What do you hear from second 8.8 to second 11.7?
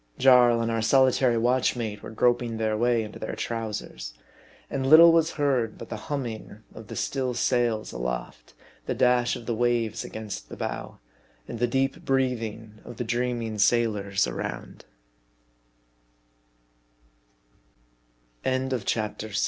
the dash of the waves against the bow; and the